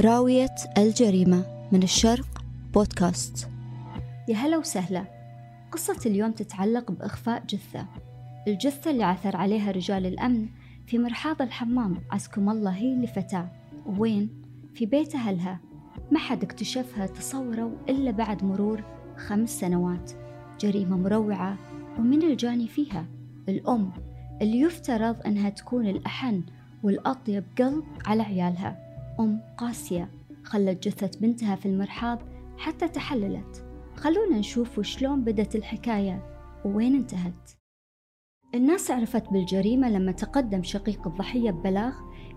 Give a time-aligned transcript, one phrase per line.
[0.00, 3.48] راوية الجريمة من الشرق بودكاست.
[4.28, 5.04] يا هلا وسهلا.
[5.72, 7.86] قصة اليوم تتعلق بإخفاء جثة.
[8.48, 10.48] الجثة اللي عثر عليها رجال الأمن
[10.86, 13.48] في مرحاض الحمام عزكم الله هي لفتاة.
[13.98, 14.28] وين؟
[14.74, 15.60] في بيت أهلها.
[16.10, 18.82] ما حد اكتشفها تصوروا إلا بعد مرور
[19.16, 20.12] خمس سنوات.
[20.60, 21.56] جريمة مروعة
[21.98, 23.06] ومن الجاني فيها.
[23.48, 23.92] الأم
[24.42, 26.42] اللي يفترض أنها تكون الأحن
[26.82, 28.91] والأطيب قلب على عيالها.
[29.20, 30.10] أم قاسية
[30.44, 32.18] خلت جثة بنتها في المرحاض
[32.58, 33.64] حتى تحللت.
[33.96, 36.22] خلونا نشوف وشلون بدت الحكاية
[36.64, 37.50] ووين انتهت.
[38.54, 41.92] الناس عرفت بالجريمة لما تقدم شقيق الضحية ببلاغ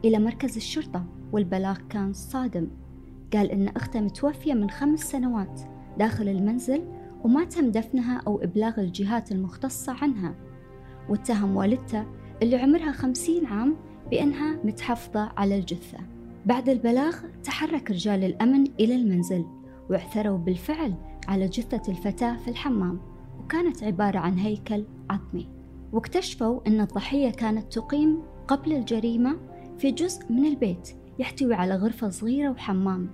[0.06, 2.68] إلى مركز الشرطة والبلاغ كان صادم.
[3.34, 5.62] قال إن أخته متوفية من خمس سنوات
[5.98, 6.84] داخل المنزل
[7.24, 10.36] وما تم دفنها أو إبلاغ الجهات المختصة عنها.
[11.10, 12.06] واتهم والدته
[12.42, 13.76] اللي عمرها خمسين عام
[14.12, 16.15] بأنها متحفظة على الجثة.
[16.46, 19.46] بعد البلاغ تحرك رجال الأمن إلى المنزل
[19.90, 20.96] واعثروا بالفعل
[21.28, 23.00] على جثة الفتاة في الحمام
[23.40, 25.48] وكانت عبارة عن هيكل عظمي.
[25.94, 29.38] واكتشفوا أن الضحية كانت تقيم قبل الجريمة
[29.78, 33.10] في جزء من البيت يحتوي على غرفة صغيرة وحمام.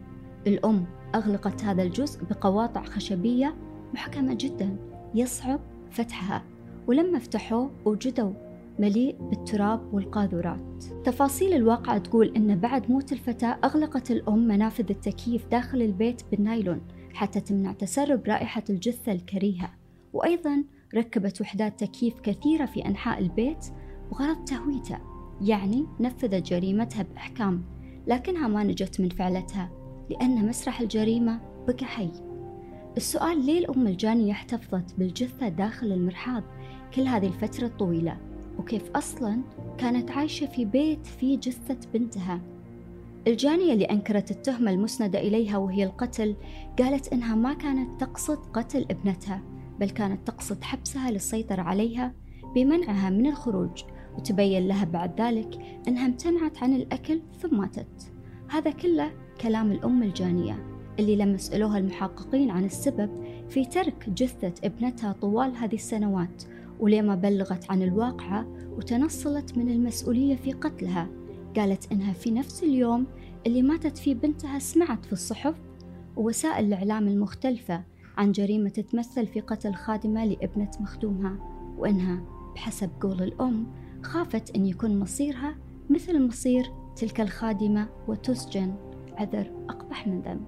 [0.48, 3.56] الأم أغلقت هذا الجزء بقواطع خشبية
[3.94, 4.78] محكمة جدا
[5.16, 5.60] يصعب
[5.92, 6.44] فتحها
[6.88, 8.51] ولما فتحوه وجدوا
[8.82, 10.84] مليء بالتراب والقاذورات.
[11.04, 16.82] تفاصيل الواقعة تقول أن بعد موت الفتاة أغلقت الأم منافذ التكييف داخل البيت بالنايلون
[17.14, 19.70] حتى تمنع تسرب رائحة الجثة الكريهة.
[20.14, 20.64] وأيضا
[20.96, 23.66] ركبت وحدات تكييف كثيرة في أنحاء البيت
[24.12, 24.98] بغرض تهويته
[25.42, 27.64] يعني نفذت جريمتها بإحكام
[28.08, 29.70] لكنها ما نجت من فعلتها
[30.10, 32.12] لأن مسرح الجريمة بقى حي.
[32.98, 36.44] السؤال ليه الأم الجانية احتفظت بالجثة داخل المرحاض
[36.96, 38.31] كل هذه الفترة الطويلة؟
[38.62, 39.42] وكيف أصلا
[39.78, 42.42] كانت عايشة في بيت فيه جثة بنتها.
[43.28, 46.36] الجانية اللي أنكرت التهمة المسندة إليها وهي القتل
[46.80, 49.42] قالت إنها ما كانت تقصد قتل ابنتها
[49.80, 52.14] بل كانت تقصد حبسها للسيطرة عليها
[52.56, 53.84] بمنعها من الخروج
[54.18, 58.12] وتبين لها بعد ذلك أنها امتنعت عن الأكل ثم ماتت.
[58.50, 60.66] هذا كله كلام الأم الجانية
[61.00, 63.10] اللي لما سألوها المحققين عن السبب
[63.50, 66.44] في ترك جثة ابنتها طوال هذه السنوات
[66.82, 68.48] ولما بلغت عن الواقعة
[68.78, 71.08] وتنصلت من المسؤولية في قتلها
[71.56, 73.08] قالت إنها في نفس اليوم
[73.48, 75.56] اللي ماتت فيه بنتها سمعت في الصحف
[76.16, 77.84] ووسائل الإعلام المختلفة
[78.18, 81.38] عن جريمة تتمثل في قتل خادمة لابنة مخدومها
[81.78, 82.24] وإنها
[82.56, 83.68] بحسب قول الأم
[84.04, 85.56] خافت أن يكون مصيرها
[85.90, 88.76] مثل مصير تلك الخادمة وتسجن
[89.18, 90.48] عذر أقبح من ذنب.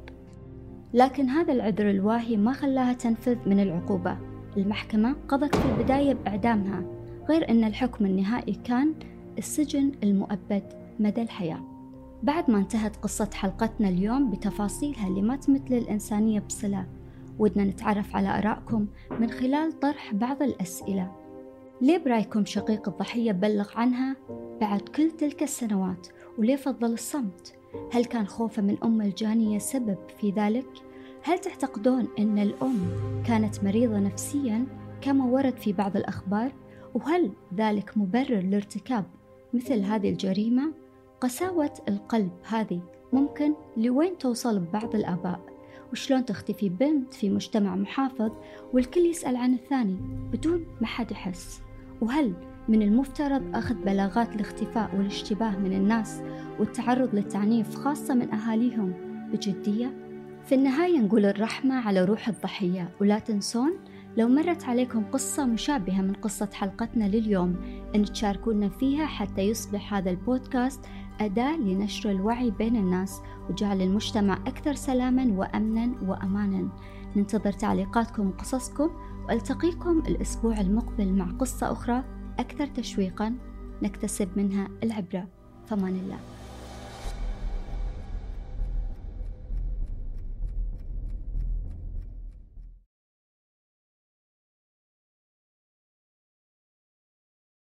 [0.93, 4.32] لكن هذا العذر الواهي ما خلاها تنفذ من العقوبة.
[4.57, 6.83] المحكمة قضت في البداية بإعدامها
[7.29, 8.93] غير أن الحكم النهائي كان
[9.37, 10.63] السجن المؤبد
[10.99, 11.59] مدى الحياة
[12.23, 16.85] بعد ما انتهت قصة حلقتنا اليوم بتفاصيلها اللي ما تمت للإنسانية بصلة
[17.39, 18.87] ودنا نتعرف على آرائكم
[19.19, 21.11] من خلال طرح بعض الأسئلة
[21.81, 24.15] ليه برأيكم شقيق الضحية بلغ عنها
[24.61, 27.55] بعد كل تلك السنوات وليه فضل الصمت؟
[27.93, 30.67] هل كان خوفه من أم الجانية سبب في ذلك؟
[31.25, 32.79] هل تعتقدون أن الأم
[33.25, 34.65] كانت مريضة نفسيا
[35.01, 36.51] كما ورد في بعض الأخبار؟
[36.93, 39.05] وهل ذلك مبرر لارتكاب
[39.53, 40.73] مثل هذه الجريمة؟
[41.21, 42.81] قساوة القلب هذه
[43.13, 45.39] ممكن لوين توصل ببعض الآباء؟
[45.91, 48.31] وشلون تختفي بنت في مجتمع محافظ
[48.73, 49.97] والكل يسأل عن الثاني
[50.31, 51.61] بدون ما حد يحس؟
[52.01, 52.33] وهل
[52.69, 56.21] من المفترض أخذ بلاغات الاختفاء والاشتباه من الناس
[56.59, 58.93] والتعرض للتعنيف خاصة من أهاليهم
[59.31, 60.12] بجدية؟
[60.45, 63.73] في النهاية نقول الرحمة على روح الضحية ولا تنسون
[64.17, 67.55] لو مرت عليكم قصة مشابهة من قصة حلقتنا لليوم
[67.95, 70.79] أن تشاركونا فيها حتى يصبح هذا البودكاست
[71.21, 76.69] أداة لنشر الوعي بين الناس وجعل المجتمع أكثر سلاما وأمنا وأمانا.
[77.15, 78.89] ننتظر تعليقاتكم وقصصكم
[79.27, 82.03] وألتقيكم الأسبوع المقبل مع قصة أخرى
[82.39, 83.35] أكثر تشويقا
[83.83, 85.27] نكتسب منها العبرة.
[85.67, 86.42] فمان الله.